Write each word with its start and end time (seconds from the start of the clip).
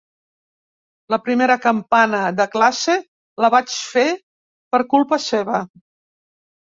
La 1.13 1.19
primera 1.25 1.57
campana 1.65 2.21
de 2.39 2.47
classe 2.55 2.95
la 3.45 3.53
vaig 3.57 3.71
fer 3.93 4.07
per 4.77 4.85
culpa 4.95 5.25
seva. 5.31 5.61